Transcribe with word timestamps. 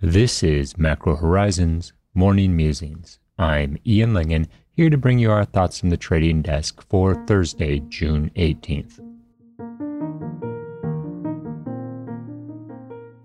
This 0.00 0.44
is 0.44 0.78
Macro 0.78 1.16
Horizons 1.16 1.92
Morning 2.14 2.54
Musings. 2.54 3.18
I'm 3.36 3.78
Ian 3.84 4.12
Lyngen, 4.12 4.46
here 4.70 4.90
to 4.90 4.96
bring 4.96 5.18
you 5.18 5.32
our 5.32 5.44
thoughts 5.44 5.80
from 5.80 5.90
the 5.90 5.96
trading 5.96 6.40
desk 6.40 6.88
for 6.88 7.16
Thursday, 7.26 7.80
June 7.88 8.30
18th. 8.36 9.00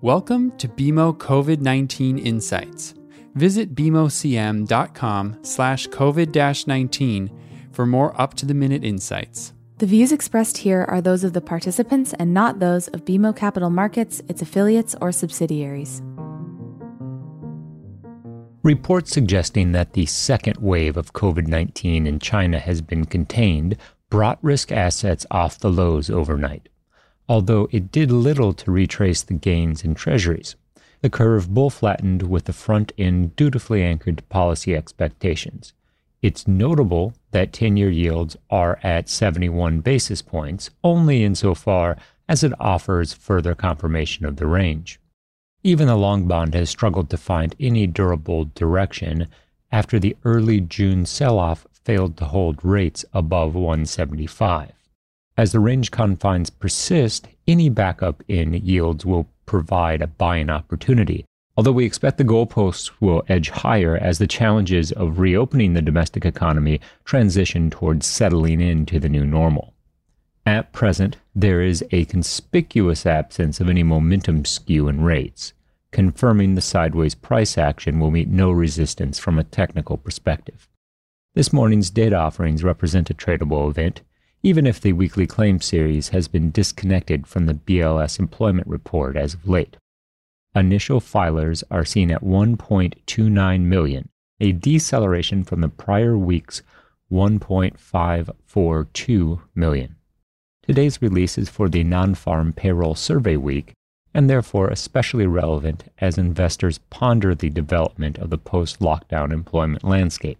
Welcome 0.01 0.57
to 0.57 0.67
BMO 0.67 1.15
COVID-19 1.15 2.25
Insights. 2.25 2.95
Visit 3.35 3.75
bmocm.com 3.75 5.37
slash 5.43 5.87
COVID-19 5.89 7.29
for 7.71 7.85
more 7.85 8.19
up-to-the-minute 8.19 8.83
insights. 8.83 9.53
The 9.77 9.85
views 9.85 10.11
expressed 10.11 10.57
here 10.57 10.85
are 10.87 11.01
those 11.01 11.23
of 11.23 11.33
the 11.33 11.41
participants 11.41 12.13
and 12.13 12.33
not 12.33 12.57
those 12.57 12.87
of 12.87 13.05
BMO 13.05 13.35
Capital 13.35 13.69
Markets, 13.69 14.23
its 14.27 14.41
affiliates, 14.41 14.95
or 14.99 15.11
subsidiaries. 15.11 16.01
Reports 18.63 19.11
suggesting 19.11 19.73
that 19.73 19.91
the 19.91 20.05
second 20.05 20.55
wave 20.55 20.95
of 20.95 21.11
COVID 21.11 21.47
19 21.47 22.07
in 22.07 22.17
China 22.19 22.59
has 22.59 22.79
been 22.79 23.03
contained 23.03 23.75
brought 24.09 24.41
risk 24.41 24.71
assets 24.71 25.25
off 25.29 25.59
the 25.59 25.69
lows 25.69 26.09
overnight, 26.09 26.69
although 27.27 27.67
it 27.73 27.91
did 27.91 28.09
little 28.09 28.53
to 28.53 28.71
retrace 28.71 29.21
the 29.21 29.33
gains 29.33 29.83
in 29.83 29.93
treasuries. 29.93 30.55
The 31.01 31.09
curve 31.09 31.53
bull 31.53 31.69
flattened 31.69 32.23
with 32.23 32.45
the 32.45 32.53
front 32.53 32.93
end 32.97 33.35
dutifully 33.35 33.83
anchored 33.83 34.19
to 34.19 34.23
policy 34.23 34.73
expectations. 34.73 35.73
It's 36.21 36.47
notable 36.47 37.15
that 37.31 37.51
10 37.51 37.75
year 37.75 37.89
yields 37.89 38.37
are 38.49 38.79
at 38.81 39.09
71 39.09 39.81
basis 39.81 40.21
points, 40.21 40.69
only 40.85 41.25
insofar 41.25 41.97
as 42.29 42.45
it 42.45 42.53
offers 42.61 43.11
further 43.11 43.55
confirmation 43.55 44.25
of 44.25 44.37
the 44.37 44.47
range. 44.47 45.01
Even 45.65 45.87
the 45.87 45.95
long 45.95 46.27
bond 46.27 46.53
has 46.55 46.69
struggled 46.69 47.09
to 47.09 47.17
find 47.17 47.55
any 47.57 47.87
durable 47.87 48.51
direction 48.53 49.27
after 49.71 49.97
the 49.97 50.17
early 50.25 50.59
June 50.59 51.05
sell 51.05 51.39
off 51.39 51.65
failed 51.85 52.17
to 52.17 52.25
hold 52.25 52.63
rates 52.65 53.05
above 53.13 53.55
175. 53.55 54.73
As 55.37 55.53
the 55.53 55.61
range 55.61 55.89
confines 55.89 56.49
persist, 56.49 57.29
any 57.47 57.69
backup 57.69 58.21
in 58.27 58.53
yields 58.53 59.05
will 59.05 59.29
provide 59.45 60.01
a 60.01 60.07
buying 60.07 60.49
opportunity, 60.49 61.25
although 61.55 61.71
we 61.71 61.85
expect 61.85 62.17
the 62.17 62.25
goalposts 62.25 62.91
will 62.99 63.23
edge 63.29 63.49
higher 63.49 63.95
as 63.97 64.17
the 64.17 64.27
challenges 64.27 64.91
of 64.91 65.19
reopening 65.19 65.73
the 65.73 65.81
domestic 65.81 66.25
economy 66.25 66.81
transition 67.05 67.69
towards 67.69 68.05
settling 68.05 68.59
into 68.59 68.99
the 68.99 69.09
new 69.09 69.25
normal. 69.25 69.72
At 70.45 70.73
present, 70.73 71.15
there 71.33 71.61
is 71.61 71.85
a 71.91 72.03
conspicuous 72.05 73.05
absence 73.05 73.61
of 73.61 73.69
any 73.69 73.81
momentum 73.81 74.43
skew 74.43 74.89
in 74.89 75.01
rates, 75.01 75.53
confirming 75.91 76.55
the 76.55 76.61
sideways 76.61 77.15
price 77.15 77.57
action 77.57 77.97
will 77.97 78.11
meet 78.11 78.27
no 78.27 78.51
resistance 78.51 79.17
from 79.17 79.39
a 79.39 79.45
technical 79.45 79.95
perspective. 79.95 80.67
This 81.33 81.53
morning's 81.53 81.89
data 81.89 82.17
offerings 82.17 82.61
represent 82.61 83.09
a 83.09 83.13
tradable 83.13 83.69
event, 83.69 84.01
even 84.43 84.67
if 84.67 84.81
the 84.81 84.91
weekly 84.91 85.25
claim 85.25 85.61
series 85.61 86.09
has 86.09 86.27
been 86.27 86.51
disconnected 86.51 87.25
from 87.25 87.45
the 87.45 87.53
BLS 87.53 88.19
employment 88.19 88.67
report 88.67 89.15
as 89.15 89.33
of 89.33 89.47
late. 89.47 89.77
Initial 90.53 90.99
filers 90.99 91.63
are 91.71 91.85
seen 91.85 92.11
at 92.11 92.21
1.29 92.21 93.61
million, 93.61 94.09
a 94.41 94.51
deceleration 94.51 95.45
from 95.45 95.61
the 95.61 95.69
prior 95.69 96.17
week's 96.17 96.61
1.542 97.09 99.41
million. 99.55 99.95
Today's 100.65 101.01
release 101.01 101.37
is 101.37 101.49
for 101.49 101.67
the 101.67 101.83
non 101.83 102.15
farm 102.15 102.53
payroll 102.53 102.95
survey 102.95 103.35
week 103.35 103.73
and 104.13 104.29
therefore 104.29 104.69
especially 104.69 105.27
relevant 105.27 105.85
as 105.99 106.17
investors 106.17 106.77
ponder 106.89 107.35
the 107.35 107.49
development 107.49 108.17
of 108.17 108.29
the 108.29 108.37
post 108.37 108.79
lockdown 108.79 109.33
employment 109.33 109.83
landscape. 109.83 110.39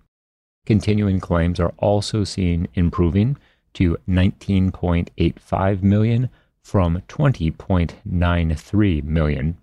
Continuing 0.65 1.19
claims 1.19 1.59
are 1.59 1.73
also 1.77 2.23
seen 2.23 2.69
improving 2.73 3.35
to 3.73 3.97
19.85 4.07 5.81
million 5.83 6.29
from 6.63 7.01
20.93 7.09 9.03
million. 9.03 9.57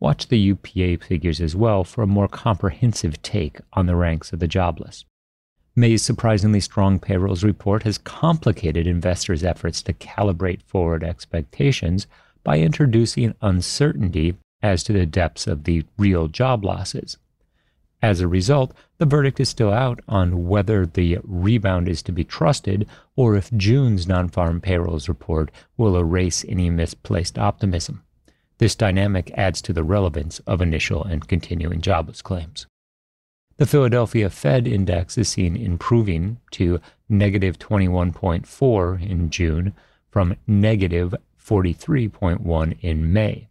Watch 0.00 0.26
the 0.28 0.38
UPA 0.38 1.04
figures 1.04 1.40
as 1.40 1.54
well 1.54 1.84
for 1.84 2.02
a 2.02 2.06
more 2.06 2.26
comprehensive 2.26 3.22
take 3.22 3.60
on 3.74 3.86
the 3.86 3.94
ranks 3.94 4.32
of 4.32 4.40
the 4.40 4.48
jobless. 4.48 5.04
May's 5.76 6.02
surprisingly 6.02 6.60
strong 6.60 6.98
payrolls 6.98 7.44
report 7.44 7.84
has 7.84 7.98
complicated 7.98 8.86
investors' 8.86 9.44
efforts 9.44 9.82
to 9.82 9.92
calibrate 9.92 10.62
forward 10.62 11.04
expectations 11.04 12.06
by 12.42 12.58
introducing 12.58 13.34
uncertainty 13.40 14.34
as 14.62 14.82
to 14.84 14.92
the 14.92 15.06
depths 15.06 15.46
of 15.46 15.64
the 15.64 15.84
real 15.96 16.28
job 16.28 16.64
losses. 16.64 17.16
As 18.02 18.20
a 18.20 18.28
result, 18.28 18.72
the 18.98 19.06
verdict 19.06 19.40
is 19.40 19.48
still 19.48 19.72
out 19.72 20.00
on 20.08 20.48
whether 20.48 20.86
the 20.86 21.18
rebound 21.22 21.88
is 21.88 22.02
to 22.02 22.12
be 22.12 22.24
trusted 22.24 22.88
or 23.14 23.36
if 23.36 23.52
June's 23.52 24.08
non 24.08 24.28
farm 24.28 24.60
payrolls 24.60 25.08
report 25.08 25.50
will 25.76 25.96
erase 25.96 26.44
any 26.48 26.70
misplaced 26.70 27.38
optimism. 27.38 28.02
This 28.58 28.74
dynamic 28.74 29.30
adds 29.36 29.62
to 29.62 29.72
the 29.72 29.84
relevance 29.84 30.38
of 30.40 30.60
initial 30.60 31.04
and 31.04 31.28
continuing 31.28 31.80
jobless 31.80 32.22
claims. 32.22 32.66
The 33.60 33.66
Philadelphia 33.66 34.30
Fed 34.30 34.66
index 34.66 35.18
is 35.18 35.28
seen 35.28 35.54
improving 35.54 36.38
to 36.52 36.80
negative 37.10 37.58
21.4 37.58 39.06
in 39.06 39.28
June 39.28 39.74
from 40.08 40.36
negative 40.46 41.14
43.1 41.38 42.78
in 42.80 43.12
May. 43.12 43.48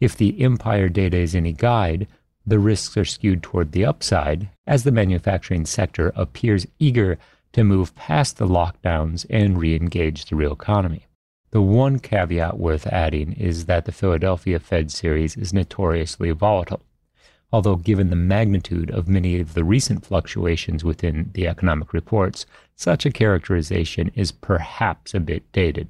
If 0.00 0.16
the 0.16 0.42
Empire 0.42 0.88
data 0.88 1.18
is 1.18 1.34
any 1.34 1.52
guide, 1.52 2.06
the 2.46 2.58
risks 2.58 2.96
are 2.96 3.04
skewed 3.04 3.42
toward 3.42 3.72
the 3.72 3.84
upside 3.84 4.48
as 4.66 4.84
the 4.84 4.90
manufacturing 4.90 5.66
sector 5.66 6.14
appears 6.16 6.66
eager 6.78 7.18
to 7.52 7.62
move 7.62 7.94
past 7.94 8.38
the 8.38 8.48
lockdowns 8.48 9.26
and 9.28 9.58
re 9.58 9.76
engage 9.76 10.24
the 10.24 10.34
real 10.34 10.54
economy. 10.54 11.04
The 11.50 11.60
one 11.60 11.98
caveat 11.98 12.58
worth 12.58 12.86
adding 12.86 13.34
is 13.34 13.66
that 13.66 13.84
the 13.84 13.92
Philadelphia 13.92 14.58
Fed 14.58 14.90
series 14.90 15.36
is 15.36 15.52
notoriously 15.52 16.30
volatile 16.30 16.80
although 17.52 17.76
given 17.76 18.10
the 18.10 18.16
magnitude 18.16 18.90
of 18.90 19.08
many 19.08 19.38
of 19.38 19.54
the 19.54 19.64
recent 19.64 20.04
fluctuations 20.04 20.82
within 20.82 21.30
the 21.34 21.46
economic 21.46 21.92
reports, 21.92 22.46
such 22.74 23.04
a 23.04 23.10
characterization 23.10 24.10
is 24.14 24.32
perhaps 24.32 25.14
a 25.14 25.20
bit 25.20 25.42
dated. 25.52 25.88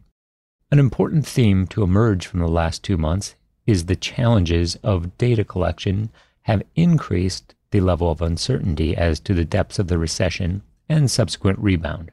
An 0.70 0.78
important 0.78 1.26
theme 1.26 1.66
to 1.68 1.82
emerge 1.82 2.26
from 2.26 2.40
the 2.40 2.48
last 2.48 2.82
two 2.82 2.96
months 2.96 3.34
is 3.66 3.84
the 3.84 3.96
challenges 3.96 4.76
of 4.82 5.16
data 5.18 5.44
collection 5.44 6.10
have 6.42 6.62
increased 6.74 7.54
the 7.70 7.80
level 7.80 8.10
of 8.10 8.20
uncertainty 8.20 8.96
as 8.96 9.20
to 9.20 9.34
the 9.34 9.44
depths 9.44 9.78
of 9.78 9.88
the 9.88 9.98
recession 9.98 10.62
and 10.88 11.10
subsequent 11.10 11.58
rebound. 11.58 12.10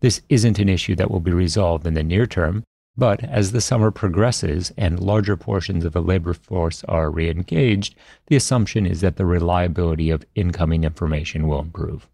This 0.00 0.22
isn't 0.28 0.58
an 0.58 0.68
issue 0.68 0.96
that 0.96 1.10
will 1.10 1.20
be 1.20 1.32
resolved 1.32 1.86
in 1.86 1.94
the 1.94 2.02
near 2.02 2.26
term, 2.26 2.64
but 2.96 3.24
as 3.24 3.52
the 3.52 3.60
summer 3.60 3.90
progresses 3.90 4.72
and 4.76 5.00
larger 5.00 5.36
portions 5.36 5.84
of 5.84 5.92
the 5.92 6.02
labor 6.02 6.34
force 6.34 6.84
are 6.84 7.10
re 7.10 7.30
engaged, 7.30 7.94
the 8.26 8.36
assumption 8.36 8.86
is 8.86 9.00
that 9.00 9.16
the 9.16 9.26
reliability 9.26 10.10
of 10.10 10.26
incoming 10.34 10.84
information 10.84 11.48
will 11.48 11.60
improve. 11.60 12.08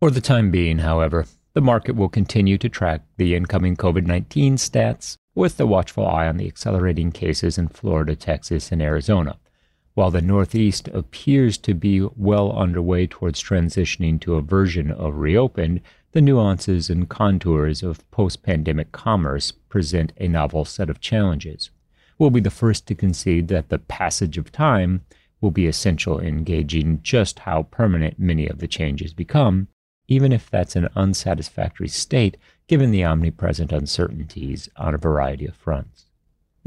For 0.00 0.10
the 0.10 0.20
time 0.20 0.50
being, 0.50 0.78
however, 0.78 1.26
the 1.54 1.60
market 1.60 1.96
will 1.96 2.08
continue 2.08 2.58
to 2.58 2.68
track 2.68 3.02
the 3.16 3.34
incoming 3.34 3.76
COVID 3.76 4.06
19 4.06 4.56
stats 4.56 5.16
with 5.34 5.58
a 5.58 5.66
watchful 5.66 6.06
eye 6.06 6.28
on 6.28 6.36
the 6.36 6.46
accelerating 6.46 7.10
cases 7.10 7.58
in 7.58 7.68
Florida, 7.68 8.14
Texas, 8.14 8.70
and 8.70 8.82
Arizona. 8.82 9.38
While 9.96 10.10
the 10.10 10.20
Northeast 10.20 10.88
appears 10.88 11.56
to 11.56 11.72
be 11.72 12.02
well 12.02 12.52
underway 12.52 13.06
towards 13.06 13.42
transitioning 13.42 14.20
to 14.20 14.34
a 14.34 14.42
version 14.42 14.90
of 14.90 15.16
reopened, 15.16 15.80
the 16.12 16.20
nuances 16.20 16.90
and 16.90 17.08
contours 17.08 17.82
of 17.82 18.08
post 18.10 18.42
pandemic 18.42 18.92
commerce 18.92 19.52
present 19.52 20.12
a 20.18 20.28
novel 20.28 20.66
set 20.66 20.90
of 20.90 21.00
challenges. 21.00 21.70
We'll 22.18 22.28
be 22.28 22.40
the 22.40 22.50
first 22.50 22.86
to 22.88 22.94
concede 22.94 23.48
that 23.48 23.70
the 23.70 23.78
passage 23.78 24.36
of 24.36 24.52
time 24.52 25.06
will 25.40 25.50
be 25.50 25.66
essential 25.66 26.18
in 26.18 26.44
gauging 26.44 27.00
just 27.02 27.38
how 27.38 27.62
permanent 27.62 28.18
many 28.18 28.46
of 28.46 28.58
the 28.58 28.68
changes 28.68 29.14
become, 29.14 29.68
even 30.08 30.30
if 30.30 30.50
that's 30.50 30.76
an 30.76 30.90
unsatisfactory 30.94 31.88
state 31.88 32.36
given 32.66 32.90
the 32.90 33.02
omnipresent 33.02 33.72
uncertainties 33.72 34.68
on 34.76 34.94
a 34.94 34.98
variety 34.98 35.46
of 35.46 35.56
fronts. 35.56 36.05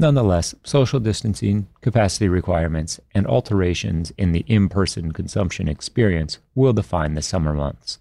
Nonetheless, 0.00 0.54
social 0.64 0.98
distancing, 0.98 1.68
capacity 1.82 2.26
requirements, 2.26 3.00
and 3.14 3.26
alterations 3.26 4.14
in 4.16 4.32
the 4.32 4.46
in 4.46 4.70
person 4.70 5.12
consumption 5.12 5.68
experience 5.68 6.38
will 6.54 6.72
define 6.72 7.12
the 7.12 7.20
summer 7.20 7.52
months. 7.52 7.98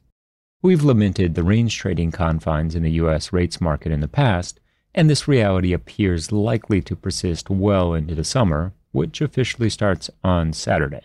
We've 0.62 0.82
lamented 0.82 1.36
the 1.36 1.44
range 1.44 1.78
trading 1.78 2.12
confines 2.12 2.74
in 2.74 2.84
the 2.84 2.92
U.S. 3.04 3.34
rates 3.34 3.60
market 3.60 3.92
in 3.92 4.00
the 4.00 4.08
past, 4.08 4.62
and 4.96 5.10
this 5.10 5.28
reality 5.28 5.74
appears 5.74 6.32
likely 6.32 6.82
to 6.84 6.96
persist 6.96 7.50
well 7.50 7.94
into 7.94 8.16
the 8.16 8.24
summer, 8.24 8.72
which 8.94 9.20
officially 9.20 9.70
starts 9.70 10.10
on 10.24 10.54
Saturday. 10.54 11.02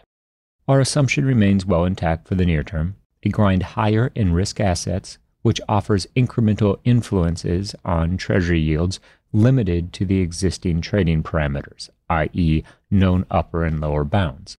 Our 0.69 0.79
assumption 0.79 1.25
remains 1.25 1.67
well 1.67 1.85
intact 1.85 2.29
for 2.29 2.37
the 2.37 2.47
near 2.47 2.63
term 2.63 2.95
a 3.25 3.31
grind 3.31 3.65
higher 3.65 4.13
in 4.15 4.33
risk 4.33 4.61
assets, 4.61 5.19
which 5.43 5.61
offers 5.69 6.07
incremental 6.15 6.79
influences 6.85 7.75
on 7.85 8.17
Treasury 8.17 8.61
yields 8.61 9.01
limited 9.35 9.93
to 9.93 10.07
the 10.07 10.21
existing 10.21 10.81
trading 10.81 11.23
parameters, 11.23 11.91
i.e., 12.09 12.63
known 12.91 13.27
upper 13.31 13.65
and 13.65 13.81
lower 13.81 14.05
bounds. 14.05 14.57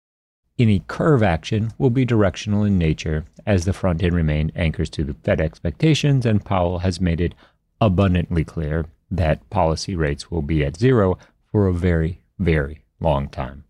Any 0.60 0.84
curve 0.88 1.24
action 1.24 1.72
will 1.78 1.90
be 1.90 2.06
directional 2.06 2.64
in 2.64 2.78
nature 2.78 3.26
as 3.46 3.66
the 3.66 3.74
front 3.74 4.04
end 4.04 4.14
remained 4.14 4.52
anchors 4.56 4.90
to 4.92 5.04
the 5.04 5.16
Fed 5.16 5.42
expectations, 5.42 6.26
and 6.26 6.46
Powell 6.46 6.80
has 6.80 7.02
made 7.02 7.20
it 7.20 7.34
abundantly 7.82 8.44
clear 8.44 8.86
that 9.10 9.50
policy 9.50 9.96
rates 9.96 10.30
will 10.30 10.42
be 10.42 10.64
at 10.64 10.78
zero 10.78 11.18
for 11.52 11.68
a 11.68 11.74
very, 11.74 12.22
very 12.38 12.84
long 13.00 13.28
time. 13.30 13.64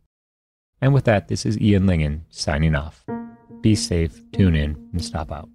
And 0.82 0.94
with 0.94 1.06
that, 1.06 1.28
this 1.28 1.46
is 1.46 1.60
Ian 1.60 1.86
Lyngen 1.86 2.22
signing 2.30 2.76
off. 2.76 3.06
Be 3.62 3.76
safe, 3.76 4.22
tune 4.32 4.56
in, 4.56 4.90
and 4.92 5.04
stop 5.04 5.32
out. 5.32 5.50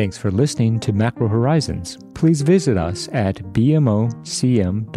Thanks 0.00 0.16
for 0.16 0.30
listening 0.30 0.80
to 0.80 0.94
Macro 0.94 1.28
Horizons. 1.28 1.98
Please 2.14 2.40
visit 2.40 2.78
us 2.78 3.10
at 3.12 3.34
bmocm.com 3.52 4.90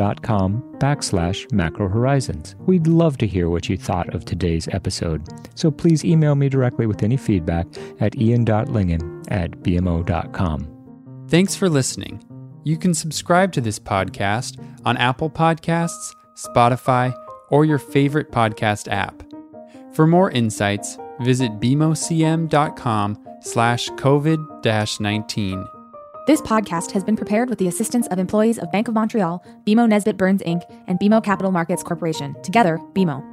backslash 0.77 1.51
macro 1.51 1.89
horizons. 1.89 2.55
We'd 2.59 2.87
love 2.87 3.17
to 3.17 3.27
hear 3.27 3.49
what 3.49 3.67
you 3.67 3.75
thought 3.75 4.15
of 4.15 4.23
today's 4.23 4.69
episode, 4.69 5.27
so 5.55 5.69
please 5.69 6.05
email 6.05 6.35
me 6.35 6.47
directly 6.47 6.85
with 6.85 7.03
any 7.03 7.17
feedback 7.17 7.67
at 7.99 8.15
ian.lyngen 8.15 9.25
at 9.29 9.51
bmo.com. 9.51 11.25
Thanks 11.27 11.53
for 11.53 11.67
listening. 11.67 12.23
You 12.63 12.77
can 12.77 12.93
subscribe 12.93 13.51
to 13.51 13.59
this 13.59 13.79
podcast 13.79 14.65
on 14.85 14.95
Apple 14.95 15.29
Podcasts, 15.29 16.13
Spotify, 16.37 17.13
or 17.49 17.65
your 17.65 17.77
favorite 17.77 18.31
podcast 18.31 18.89
app. 18.89 19.21
For 19.93 20.07
more 20.07 20.31
insights, 20.31 20.97
visit 21.23 21.59
bmocm.com 21.59 23.27
slash 23.41 23.89
COVID-19. 23.89 25.69
This 26.25 26.41
podcast 26.41 26.91
has 26.91 27.03
been 27.03 27.17
prepared 27.17 27.49
with 27.49 27.59
the 27.59 27.67
assistance 27.67 28.07
of 28.07 28.17
employees 28.17 28.57
of 28.57 28.71
Bank 28.71 28.87
of 28.87 28.93
Montreal, 28.93 29.43
BMO 29.65 29.89
Nesbitt 29.89 30.15
Burns 30.15 30.41
Inc., 30.43 30.63
and 30.87 30.97
BMO 30.99 31.21
Capital 31.21 31.51
Markets 31.51 31.83
Corporation, 31.83 32.33
together, 32.43 32.79
BMO. 32.93 33.32